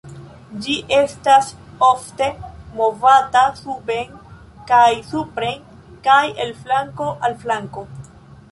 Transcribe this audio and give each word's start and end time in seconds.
Ĝi 0.65 0.75
estas 0.99 1.49
ofte 1.87 2.29
movata 2.79 3.43
suben 3.61 4.17
kaj 4.73 4.89
supren 5.13 5.63
kaj 6.09 6.19
el 6.47 6.55
flanko 6.65 7.11
al 7.29 7.37
flanko. 7.45 7.85